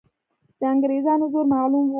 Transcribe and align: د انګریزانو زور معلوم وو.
د 0.59 0.61
انګریزانو 0.73 1.25
زور 1.33 1.45
معلوم 1.53 1.83
وو. 1.85 1.89